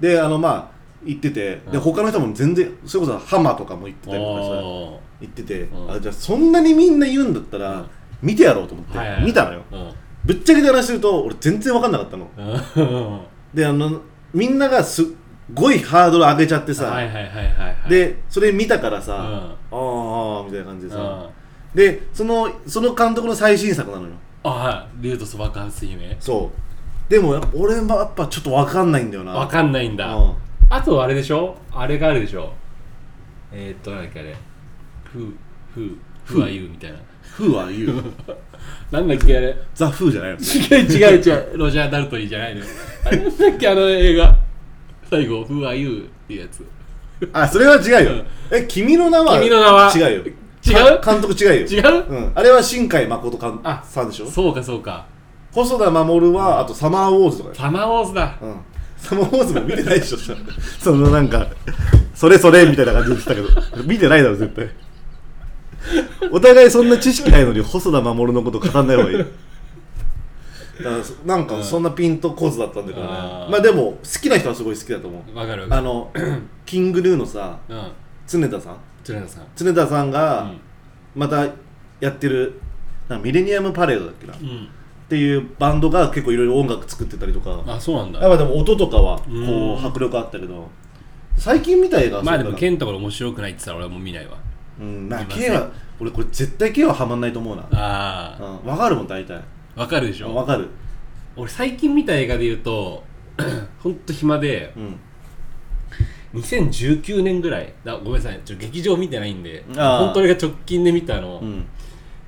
[0.00, 0.68] であのまあ
[1.06, 1.80] 言ってて、でうん。
[1.80, 5.92] 他の人も全然それこそハマとかも言ってたりとかさお言ってて、うん。
[5.92, 7.86] あじゃあそんなにみんな言うんだったら、うん
[8.24, 9.26] 見てやろうと思って、ーはいはいはい。
[9.26, 9.62] 見たのよ。
[9.70, 9.92] うん。
[10.24, 12.28] ぶっちゃけた話すると俺全然分かんなかったの。
[12.36, 13.20] うん。
[13.52, 14.00] であの
[14.32, 15.06] みんながすっ
[15.52, 17.90] ごいハードル上げちゃってさ、はいはいはいはいはい。
[17.90, 19.20] でそれ見たからさ、うん。
[19.20, 21.76] ああみたいな感じでさ、うん。
[21.76, 24.14] でそのその監督の最新作なのよ。
[24.44, 25.02] あはい。
[25.02, 26.16] 竜とそばかす姫。
[26.18, 27.10] そう。
[27.10, 29.32] でもやっぱ俺もやっぱちょっと分かんないんだよな。
[29.32, 30.14] わかんないんだ。
[30.14, 30.34] うん。
[30.70, 31.56] あとあれでしょ？
[31.70, 32.50] あれがあるでしょ？
[33.52, 34.34] えー、っとなんだっけあれ。
[35.04, 35.34] ふう
[35.72, 36.98] ふう「Who are you?」みたいな
[37.38, 37.92] 「Who are you?」
[38.90, 39.56] なんだっけあれ？
[39.74, 40.38] ザ・フーじゃないの。
[40.38, 41.58] 違う違う違う。
[41.58, 42.60] ロジャー・ダルトリーじゃないの。
[42.60, 42.66] よ
[43.04, 44.36] あれなんだっけあの映画？
[45.10, 46.64] 最後「Who are you?」っていうやつ。
[47.32, 48.24] あそれは違うよ。
[48.50, 49.92] え君の名は君の名は？
[49.94, 50.08] 違うよ。
[50.66, 51.00] 違う？
[51.00, 51.80] か監督違うよ。
[51.80, 52.04] 違う？
[52.08, 54.26] うん、あれは新海誠監あさんでしょ？
[54.26, 55.06] そうかそうか。
[55.52, 57.54] 細田守はあとサマーウォーズとかよ。
[57.56, 58.36] サマーウォーズだ。
[58.42, 58.54] うん。
[58.96, 60.18] サマーウォーズも見てないでしょ
[60.80, 61.46] そのなんか
[62.14, 63.82] それそれみたいな感じで言ってたけど。
[63.84, 64.68] 見てないだろ絶対
[66.32, 69.18] お互いそんな知識ないのに細田守のこと語んない方がいい。
[69.18, 75.38] だからそなんかそんなピンとコーズだったんだけどね、あーまあでも好きな人はすごい好きだと思う。
[75.38, 75.80] わかるわかる。
[75.80, 76.10] あの
[76.66, 77.82] キングルーのさうん。
[78.26, 78.76] 常田さん。
[79.04, 79.42] 鶴田さん。
[79.54, 80.58] 常田さんがうん。
[81.14, 81.46] また
[82.00, 82.60] やってる
[83.08, 84.68] なんかミレニアムパレードだっけな、っうん。
[85.08, 87.62] ていうバンドが結構いろいろ音楽作ってたりとか。
[87.66, 88.20] あそうなんだ。
[88.20, 90.68] やっぱでも音とかはこう迫力あったけど。
[91.36, 94.32] 最近見た映画はまあでもそうだなケンとか面白くないって言ったら俺はもう見ないわ
[94.80, 95.08] うん。
[95.28, 97.66] K は俺これ絶対 K はハマんないと思うな。
[97.72, 98.66] あうん。
[98.66, 99.36] 分かるもん大体。
[99.76, 100.32] あわかるでしょ。
[100.32, 100.68] 分かる。
[101.36, 103.02] 俺最近見た映画で言うと
[103.82, 104.96] ほんと暇でうん。
[106.34, 110.04] 2019年ぐらいだごめんなさいちょ劇場見てないんであー。
[110.06, 111.66] 本当俺が直近で見たの、うん。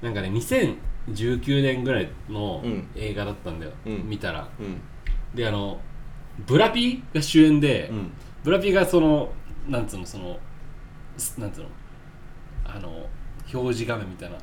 [0.00, 2.88] なんかね2019年ぐらいのうん。
[2.94, 4.08] 映画だったんだよ、うん。
[4.08, 4.48] 見たら。
[4.58, 4.80] うん。
[5.34, 5.80] であの
[6.46, 8.10] ブラピが主演で、うん。
[8.44, 9.32] ブラピがその
[9.68, 10.38] なんつうのその
[11.16, 11.68] すなんつうの
[12.74, 12.88] あの
[13.52, 14.36] 表示画面みたいな。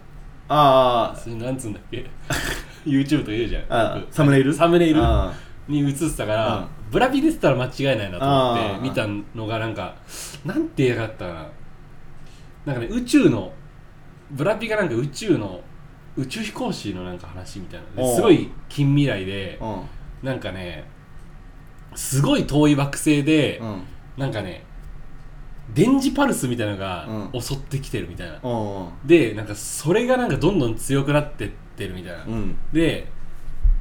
[0.49, 2.05] あそれなんつうんだっけ？
[2.85, 3.63] YouTube とか言うじゃん。
[3.69, 4.13] あよく。
[4.13, 4.53] サムネイル？
[4.53, 5.33] サムネイルあ
[5.67, 6.67] に映ってたから、うん。
[6.91, 9.95] ブラピ出てたら間違いないなと思って見たのがなんか
[10.45, 11.45] なんて映画だったかな。
[12.65, 13.51] なんかね宇宙の
[14.31, 15.61] ブラピがなんか宇宙の
[16.15, 18.03] 宇宙飛行士のなんか話みたいな。
[18.03, 18.09] おう。
[18.09, 19.65] ですごい近未来でう。
[19.65, 19.81] ん
[20.27, 20.85] なんかね
[21.95, 23.83] すごい遠い惑星でうん。
[24.17, 24.65] なんかね
[25.73, 32.57] 電磁パルスみたいなのがう襲ってきてるみたいな、うんでなんかそれがなんかどんどん強くなってってるみたいな、うん。
[32.71, 33.07] で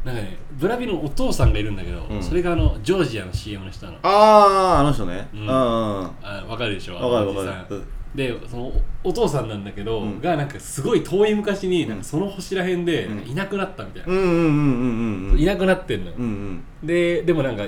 [0.05, 2.23] なんかねブラビのお父さんがいるんだけど、うん。
[2.23, 3.99] それがあのジョージアの CM の人なの。
[4.03, 5.29] あああの人ね。
[5.33, 5.47] ううん。
[5.47, 5.99] んうん。
[6.01, 7.83] うんあわかるでしょわかるわかる。
[8.15, 8.73] でその
[9.05, 10.21] おお父さんなんだけど、うん。
[10.21, 15.39] がなんかすごい遠い昔になんかその星らへんでいなくなったみたいな、うんうんうんうんうん。
[15.39, 16.87] いなくなってんのよ、うんうん。
[16.87, 17.65] ででもなんか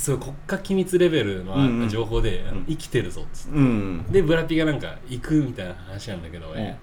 [0.00, 2.64] すごい国家機密レベルのうんうん情報で、あのうん。
[2.64, 3.58] 生きてるぞっつって。
[3.58, 6.78] うんでブラピがなんか行くみたいな話なんだけど、ね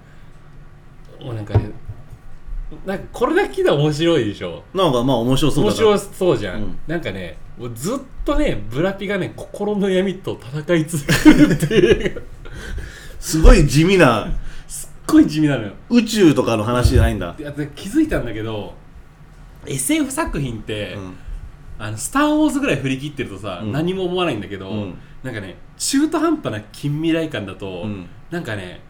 [1.20, 1.72] もうなんかね
[2.86, 4.62] なんかこれだけで面白いでしょ。
[4.72, 6.78] なんかまあ面白そうだ面な白そうじゃん、うん。
[6.86, 7.36] なんかね
[7.74, 12.22] ずっとねブラピがね心の闇と戦い続けるっていう。
[13.18, 14.28] すごい地味な。
[14.68, 15.72] すっごい地味なのよ。
[15.90, 17.32] 宇宙とかの話じゃないんだ。
[17.32, 18.74] であと気づいたんだけど
[19.66, 21.16] SF 作品って、うん
[21.78, 23.72] あのスター・ウォーズぐらい振り切ってるとさ、うん。
[23.72, 24.98] 何も思わないんだけど、うん。
[25.22, 28.06] なんかね中途半端な近未来感だと、うん。
[28.30, 28.80] なんかね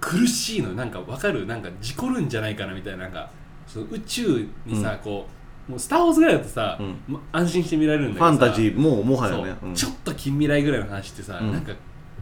[0.00, 1.46] 苦しいのなんかわかる？
[1.46, 3.04] なんか事故るんじゃないかなみたいな。
[3.04, 3.30] なんか
[3.66, 4.98] その宇宙にさ、うん。
[4.98, 5.26] こ
[5.68, 6.96] うもうスター・ウォーズぐらいだとさ、うん。
[7.08, 9.46] ま安心して見られるんだけどァンタジーもうもはやそう。
[9.46, 9.74] ねうん。
[9.74, 11.52] ちょっと近未来ぐらいの話ってさ、うん。
[11.52, 11.72] なんか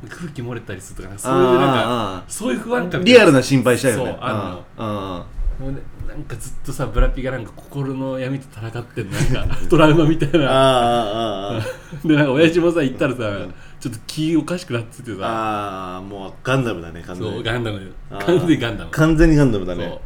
[0.09, 4.05] 空気漏れたりするとかそういうなんかあそういう不安あ感リアルな心配したよね。
[4.07, 5.25] そうあうんうん
[5.59, 9.12] もうねなんかずっとさブラピがなんか心の闇と戦ってんの。
[9.12, 10.47] なんかトラウマみたいな。
[10.47, 11.62] あああああ
[12.07, 13.19] でなんか親父もさ行ったらさ、
[13.81, 15.19] ちょっと気おかしくなっててさ。
[15.23, 18.91] ああもうガンダムだね完全そうにガンダム完全にガンダム。
[18.91, 19.99] 完全にガンダムだね。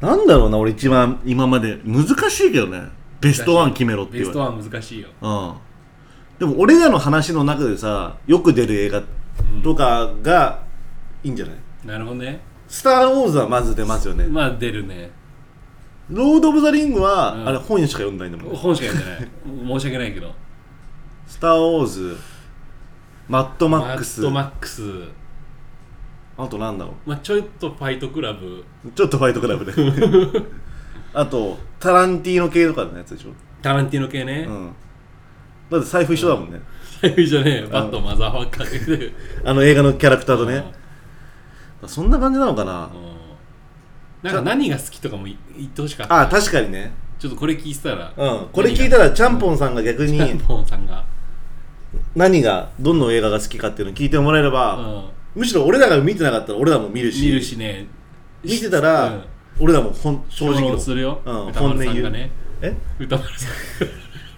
[0.00, 1.78] なんだろうな俺一番今まで。
[1.84, 2.82] 難しいけどね。
[3.20, 5.08] ベストワン決めろって言われベストワン難しいよ。
[5.22, 5.52] うん。
[6.38, 9.02] でも俺らの話の中でさよく出る映画
[9.64, 10.60] とかが
[11.24, 11.56] いいんじゃない？
[11.86, 14.26] なるほどねスター・ウォーズはまず出ますよね。
[14.26, 15.10] まあ出るね。
[16.10, 17.48] ロード・オブ・ザ・リングは、うん。
[17.48, 19.80] あれ本しか読んだいんだもんね本しか読んでない。
[19.80, 20.34] 申し訳ないけど。
[21.26, 22.16] スター・ウォーズ
[23.28, 24.20] マッドマックス。
[24.20, 24.82] マッドマックス。
[26.38, 28.64] あとなんだろまあちょっとファイトクラブ。
[28.84, 29.72] うちょっとファイトクラブで。
[31.14, 33.30] あとタランティーノ系とかのやつでしょ。
[33.62, 34.72] タランティーノ系ね、うん。
[35.70, 36.60] だって財布一緒だもんね、
[37.00, 37.64] 財布じゃね。
[37.64, 39.12] えバットマザーファッカーかけてる
[39.44, 40.50] あの映画のキャラクターとうん。
[40.50, 40.64] ね、
[41.86, 42.90] そんな感じなのかな、
[44.22, 44.30] うん。
[44.30, 46.22] なんか何が好きとかもい言ってほしかった。
[46.22, 46.92] あ確かにね。
[47.18, 48.48] ちょっとこれ聞いてたらうん。
[48.52, 51.04] これ聞いたらちゃんぽんさんが逆にチャンポンさんが。
[52.14, 55.40] 何がどんな映画が好きかっていうのを聞いてもらえれば、うん。
[55.40, 57.26] むしろ俺らが見てなかったら俺らも見るし。
[57.26, 57.86] 見るしね。
[58.42, 59.24] 見てたら、うん。
[59.60, 61.52] 俺らもほん正直評の論するよ、うん。
[61.52, 62.10] 本音言う。
[62.10, 62.74] ねえ？
[62.98, 63.52] 歌丸さん。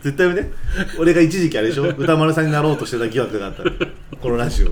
[0.01, 0.51] 絶対ね
[0.99, 1.89] 俺が一時期あれでしょ？
[1.89, 3.65] 歌丸さんになろうとしてた疑惑があった。
[4.21, 4.69] このラジオ。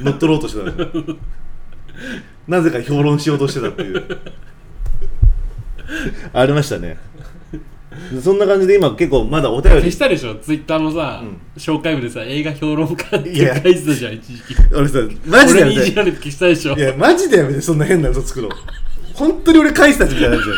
[0.00, 1.16] 乗っ取ろうとしてたんですよ
[2.48, 4.04] なぜか評論しようとしてたっていう。
[6.32, 6.98] ありましたね。
[8.22, 9.80] そんな感じで今結構まだお便り。
[9.80, 10.34] 消したでしょ？
[10.36, 11.38] ツイッターのさ、うん。
[11.60, 14.54] 紹介文でさ映画評論家っていや書いてたじゃん一時期。
[14.74, 16.74] 俺さマジでや俺にいめてじられて消したでしょ？
[16.76, 18.50] いやマジでやめてそんな変な嘘つくの。
[19.14, 20.56] 本当に俺書いてたみたいになっちゃう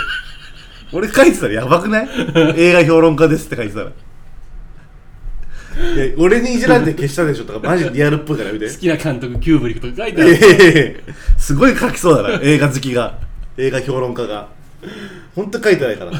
[0.92, 2.08] 俺書いてたらやばくない？
[2.58, 3.92] 映画評論家ですって書いてたら
[5.78, 8.68] いや俺にいじられて消したでしょとかマジリアルっぽいからやめて。
[8.68, 11.04] 好きな監督キューブリックとか書いてある。
[11.38, 13.18] すごい書きそうだな映画好きが。
[13.56, 14.48] 映画評論家が。
[15.34, 16.12] 本当書いてないから。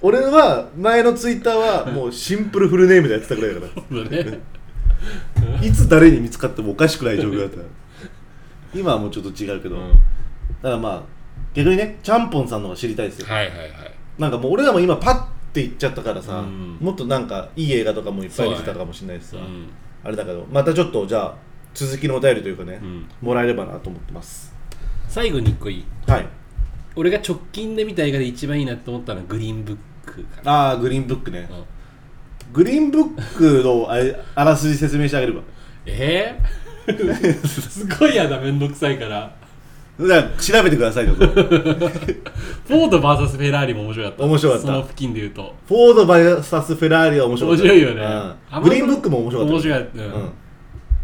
[0.00, 4.40] 俺は前のツイッターはもうシンプルフルネームでやってたぐらいだかそうだね。
[5.60, 7.58] らいつ誰に見つかってもおかしくない状況だった。
[8.74, 9.92] 今はもうちょっと違うけど、うん。
[9.92, 11.02] だからまあ
[11.54, 13.26] 逆にねちゃんぽんさんの方が知りたいですよ。
[13.26, 13.70] はいはいはい。
[14.18, 16.78] なんかもう俺らも今パッて言っちゃったからさ、うん。
[16.80, 19.68] もっとなんかいい映画とかもいっぱい見てたかもしれないしさ、うん。
[20.02, 21.34] あれだけどまたちょっとじゃあ
[21.72, 23.08] 続きのお便りというかね、うん。
[23.22, 24.54] もらえればなと思ってます。
[25.08, 25.84] 最後に一個いい？
[26.06, 26.26] はい。
[26.96, 30.52] 俺が直近で見た映画で一番いいなって思ったのはグリーンブックかな。
[30.52, 31.64] ああグリーンブックね、うん。
[32.52, 35.42] グリーンブックのあれあらすじ説明してあげれば。
[35.86, 39.36] えー、 すごいやだめんどくさいから
[40.00, 44.24] だから調べてくださいよフォフォード VS フェラーリも面白かった。
[44.24, 44.66] 面白かった。
[44.66, 45.54] その付近で言うと。
[45.68, 47.62] ード VS フェラーリは面白かった。
[47.62, 48.36] 面白いよね。
[48.56, 48.62] うん。
[48.62, 50.12] グリーンブックも面白かった面白かった、うん。
[50.12, 50.30] うん。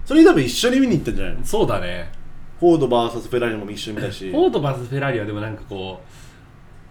[0.04, 1.44] それ多分一緒に見に行ったんじゃないの？
[1.44, 2.10] そうだね。
[2.58, 4.30] フォード VS フェラーリも一緒に見たし。
[4.30, 6.00] フォード VS フェラーリはでもなんかこ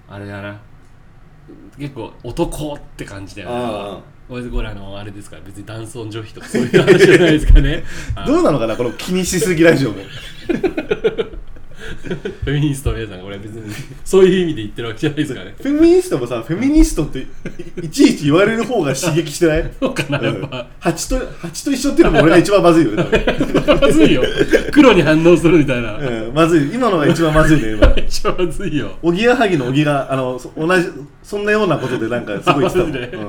[0.10, 0.58] うあれだな。
[1.78, 7.84] 結構男って感じだよあねこれこれあのあれですから別に男尊女卑とかそういう話じゃないですかね。
[8.16, 8.26] あ。
[8.26, 8.78] どうなのかな？
[8.78, 9.96] この気にしすぎラジオも
[12.46, 13.74] フェミニストの皆さんこれ別に
[14.06, 15.56] そういう意味で言ってるわけじゃないですからね。
[15.62, 17.28] フェミニストもさフェミニストってい
[17.84, 19.72] いちいち言われる方が刺激してない？
[19.80, 20.48] そうかなやっうん。
[20.48, 23.06] ぱ蜂と蜂と一緒っていうのも俺が一番まずいよね
[23.82, 24.24] まずいよ。
[24.72, 25.98] 黒に反応するみたいな。
[25.98, 26.72] うん、まずい。
[26.74, 27.94] 今のが一番まずいね今。
[27.98, 28.92] 一番まずいよ。
[29.02, 30.88] おぎやはぎのおぎがあのそ同じ
[31.24, 33.18] そんなようなことでなんかすごい言ってたもん、マジで？
[33.18, 33.24] うん、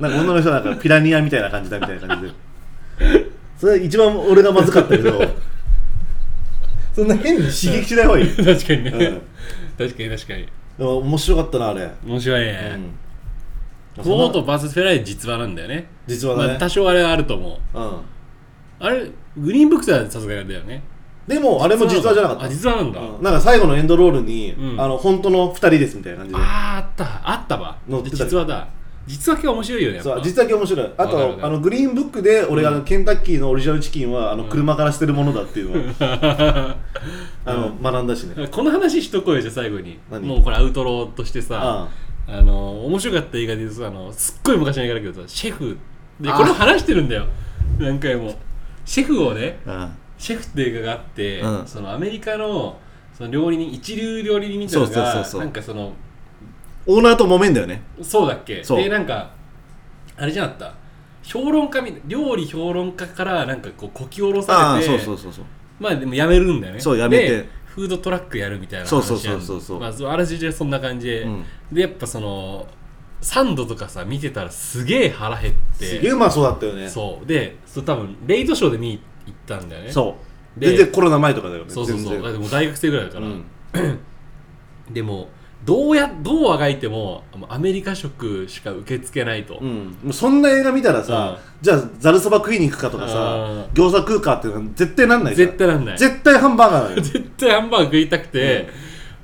[0.00, 3.26] なんか女の人はなんかピラニアみたいな感じだみたいな感じで。
[3.60, 5.22] それ一番俺がまずかったけど
[6.94, 9.22] そんな変に刺激しない方がいい、 確かにね、うん。
[9.76, 10.48] 確かに確かに。
[10.78, 12.78] でも面白かったなあれ、面白いね、
[13.96, 15.74] うん、フォード VS フェラーリ実話なんだよね。
[15.74, 17.78] まあ、実はね、多少あれはあると思う。
[17.78, 17.98] うん、
[18.78, 20.82] あれグリーンブックスはさすがだよね。
[21.26, 22.44] でもあれも実話じゃなかった。
[22.44, 23.22] あ実話なんだ、うん。
[23.22, 24.80] なんか最後のエンドロールに、うん。
[24.80, 26.40] あの本当の2人ですみたいな感じで。
[26.40, 27.30] あーあった。
[27.30, 27.76] あったわ。
[28.04, 28.68] 実話だ
[29.06, 30.92] 実話系面白いよねそう実は面白い。
[30.96, 36.76] あとあのグリーンブックで俺があのケンタッキーのオリジナルチキンはあの車から捨てるものだっていうのを、 あ
[37.46, 38.48] の学んだしね。
[38.50, 39.98] この話しとこうよじゃあ最後に。
[40.10, 40.26] 何？
[40.26, 41.88] もうこれアウトローとしてさあ
[42.26, 42.40] あ。
[42.40, 45.76] の面白かった映画で言うとさあのすっごい昔の映画だけどさシェフ。
[46.18, 47.26] であこれも話してるんだよ。
[47.78, 48.34] 何回も。
[48.86, 49.90] シェフをねあ。
[50.16, 51.66] シェフって映画があって、うん。
[51.66, 52.78] そのアメリカの
[53.12, 55.40] その料理人一流料理人みたいなのがそうそうそうそう。
[55.42, 55.92] なんかその
[56.86, 57.82] オーナーと揉めんだよね。
[58.02, 58.62] そうだっけ？
[58.62, 58.78] そう。
[58.78, 59.30] でなんか
[60.16, 60.74] あれじゃなかった？
[61.22, 65.44] 評論家み料理評論家からなんかこうこき下ろあされてあそうそうそうそう。
[65.80, 66.80] まあでも辞めるんだよね。
[66.80, 67.28] そう辞めて。
[67.28, 69.80] でフードトラックやるみたいな話そうそうそうそうそう。
[69.80, 71.44] まあそうあらすじはそんな感じで、うん。
[71.72, 72.66] でやっぱその
[73.20, 75.86] サンドとかさ見てたらすげえ腹減って。
[75.86, 76.88] すげえうまそうだったよね。
[76.88, 77.26] そう。
[77.26, 79.90] でそう多分レイトショーで見に行ったんだよね。
[79.90, 80.16] そ
[80.56, 80.60] う。
[80.60, 81.70] で全然コロナ前とかだよね。
[81.70, 82.12] そうそうそう。
[82.12, 82.22] 全然。
[82.22, 83.44] だってもう大学生ぐらいだから、うん。
[84.92, 85.28] でも
[85.64, 93.62] どうやどうあがいてもアメリカ食しか受け付けないと、うん、もうそんな映画見たらさ、じゃあざるそば食いに行くかとかさうん。
[93.72, 95.98] 餃子食うかっていうのは絶対なんない絶対なんない。
[95.98, 98.68] 絶対ハンバーガー 絶対ハンバーグ食いたくて、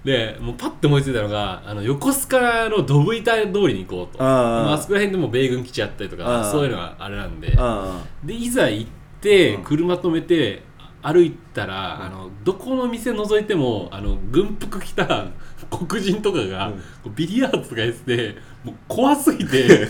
[0.05, 4.23] でもうパッて思いついたのがあの横須賀のドブ板通りに行こうと。
[4.23, 7.55] あああそこら辺でも米軍基地あったりとあかーそういうのがあれなんで。
[7.59, 9.63] あでいざ行ってうん。
[9.65, 10.63] 車止めて
[11.03, 15.27] 歩いたら、あのどこの店覗いてもあの軍服着た
[15.71, 16.73] 黒人とかが、
[17.15, 19.89] ビリヤードとかやっててもう怖すぎて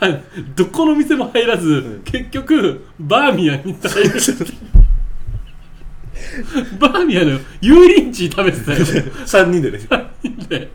[0.00, 0.18] あ
[0.56, 2.02] どこの店も入らず、ん。
[2.04, 4.10] 結局バーミヤンに入る
[6.78, 8.78] バーミヤンの油淋鶏食べてたよ。
[8.78, 9.80] 3人でね。
[10.48, 10.70] で。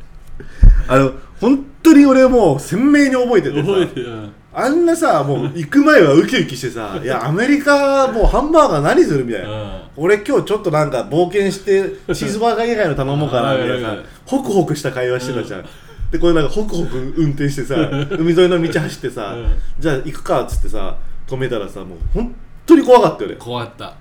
[0.87, 3.67] あの本当に俺もう鮮明に覚えててさ。
[3.67, 4.07] 覚えてる。
[4.07, 9.81] うんあんなさもう行く前はウキウキしてさいやアメリカもうハンバーガー何するみたいな、うん。
[9.97, 15.65] 俺今日ちょっとなんか冒険してチーズバーガー以外の頼もうかなみたいなさホクホクした会話してたじゃん、
[16.09, 17.75] でこれなんかホクホク運転してさ
[18.17, 19.59] 海沿いの道走ってさ、うん。
[19.77, 23.35] じゃあ行くかっつってさ止めたらさもう本当に怖かったよね。
[23.35, 23.95] 怖かった。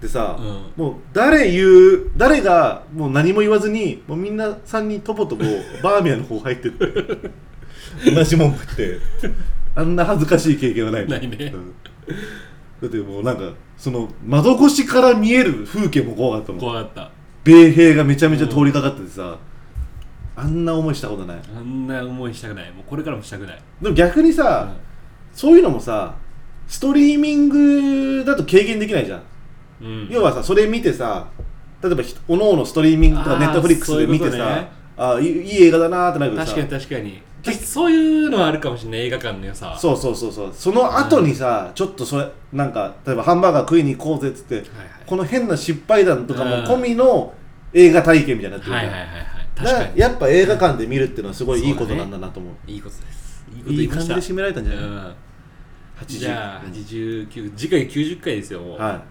[0.00, 0.82] でさ、うん。
[0.82, 5.44] もう誰言う誰がもう何も言わずにもうみんな3人とぼとぼ
[5.82, 6.86] バーミヤンの方入ってって。
[8.10, 8.98] 同じもん食って
[9.76, 11.08] あんな恥ずかしい経験はない。
[11.08, 11.52] ないね。
[11.52, 11.74] うん。
[12.82, 16.60] だってもうなんかその窓越しから見える風景も怖かったもん。
[16.60, 17.10] 怖かった。
[17.44, 19.38] 米兵がめちゃめちゃ通りかかっててさ、
[20.36, 21.40] あんな思いしたことない。
[21.56, 22.70] あんな思いしたくない。
[22.72, 24.72] もうこれからもしたくない、でも逆にさ、
[25.32, 26.14] そういうのもさ
[26.66, 29.22] ストリーミングだと軽減できないじゃん、
[29.82, 29.86] うん。
[29.86, 31.28] うん要はさそれ見てさ
[31.82, 34.68] 例えばひおのおのストリーミングとかネットフリックスで見てさね。
[34.96, 36.54] あーいい映画だなーってなるけどさ。
[36.54, 39.76] 確かに確かにそういうのはあるかもしれない映画館の良さ。
[39.78, 40.52] そうそうそうそう。
[40.54, 44.64] その後にさ、ちょっとそれなんか例えばハンバーガー食いに行こうぜっつって、はい
[45.06, 47.34] この変な失敗談とかもうん込みの
[47.74, 48.76] 映画体験みたいになってるじゃん。
[48.76, 49.08] はいはいはい。
[49.08, 49.98] はいかに。
[49.98, 52.70] やっぱ映画館で見るっていうのはすごいいいことなんだなと思う。
[52.70, 53.44] いいことです。
[53.54, 54.96] いいこといい感じで締められたんじゃない、うん。
[54.96, 55.14] 80
[56.06, 58.60] じゃあ89次回90回ですよ。
[58.60, 59.04] もう、は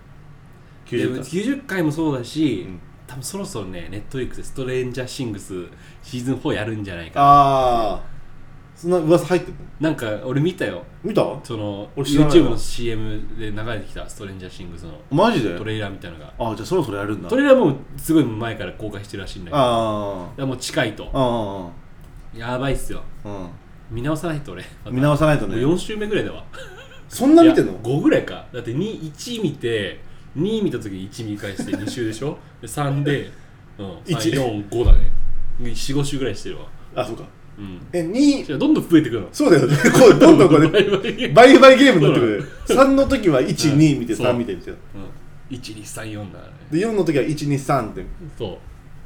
[0.91, 0.97] い。
[0.97, 2.79] でも90回90回もそうだし、うん。
[3.05, 5.53] 多分そろそろねネットフリックスでストレンジャーシングス
[6.01, 8.01] シーズン4やるんじゃないかああ
[8.83, 9.89] そんな噂入ってるの？
[9.89, 10.83] なんか俺見たよ。
[11.05, 11.21] 見た？
[11.41, 12.47] その俺知らないわ。
[12.47, 14.99] YouTube の CM で流れてきたストレンジャーシングスの。
[15.09, 15.57] マジで？
[15.57, 16.33] トレーラーみたいなのが。
[16.37, 17.29] ああじゃあそろそろやるんだ。
[17.29, 19.57] トレーラーもうすごい前から公開してるらしいんだけど。
[19.57, 21.09] だかあらもう近いと。
[21.13, 21.71] あ
[22.35, 23.01] あやばいっすよ。
[23.23, 23.31] あう
[23.93, 23.95] ん。
[23.95, 24.65] 見直さないと俺。
[24.91, 26.43] 見直さないともうね4週目ぐらいだわ。
[27.07, 27.71] そんな見てんの？
[27.71, 28.45] いや5ぐらいか。
[28.51, 30.01] だって2 1見て
[30.37, 32.37] 2見た時に1見返して 2週でしょ？
[32.59, 33.31] で3で、
[33.77, 34.29] うん、一。
[34.31, 35.11] 345だね。
[35.61, 36.65] 45週ぐらいしてるわ。
[36.95, 37.23] あそうか。
[37.23, 37.27] うん
[37.91, 39.27] え2じゃあどんどん増えてくるの。
[39.31, 39.75] そうだよね。
[39.91, 40.67] こうどんどんこれ
[41.29, 42.49] バイバイゲームになってくる。
[42.67, 44.27] 3の時は12見てそう。
[44.27, 44.79] 3見てみたいな
[45.51, 46.45] うん1234だね。
[46.71, 48.05] で4の時は123って
[48.37, 48.59] そ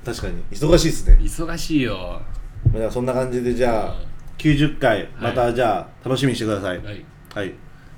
[0.03, 0.05] う。
[0.05, 0.41] 確かに。
[0.51, 1.17] 忙しいっすね。
[1.21, 2.21] 忙しいよ。
[2.73, 3.95] まあそんな感じでじゃあ
[4.37, 6.77] 90回またじゃあ楽しみにしてください。
[6.77, 7.05] はい。
[7.33, 7.53] はい。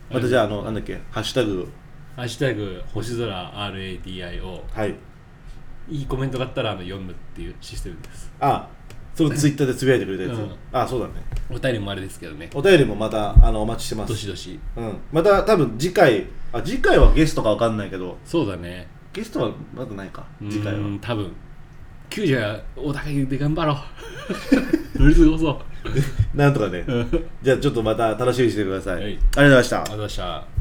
[0.09, 1.69] またじゃああのなんだっけハッシュタグ。
[2.15, 4.95] ハッシュタグ星空 RADIO はい。
[5.91, 8.31] いいコメントがあったらあの読むっていうシステムです。
[8.39, 8.67] あ
[9.19, 10.55] それツイッターでつぶやいてくれたやつ、うん。
[10.71, 11.13] あそうだね。
[11.49, 12.49] お便りもあれですけどね。
[12.53, 14.13] お便りもまたあのお待ちしてます。
[14.13, 14.57] どしどし。
[14.77, 18.17] うん、また多分次回あ次回はゲストかわかんないけど。
[18.23, 18.87] そうだね。
[19.11, 20.25] ゲストはまだないか。
[20.49, 20.79] 次回は。
[20.79, 21.35] うーん多分。
[22.09, 23.77] 90はお互いで頑張ろう。
[25.03, 25.59] 乗り過ごそう。
[26.37, 26.85] なんとかね。
[26.87, 29.03] ありがとうじゃあちょっとまた楽しみにしてください、はい。
[29.03, 29.79] ありがとうございました。
[29.81, 30.58] ございました